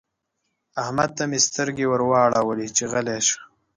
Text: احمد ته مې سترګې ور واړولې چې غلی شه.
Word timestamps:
احمد 0.81 1.09
ته 1.17 1.23
مې 1.29 1.39
سترګې 1.47 1.85
ور 1.87 2.01
واړولې 2.09 2.67
چې 2.77 2.83
غلی 2.91 3.19
شه. 3.27 3.37